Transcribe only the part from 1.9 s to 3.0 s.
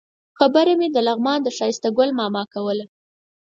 ګل ماما کوله.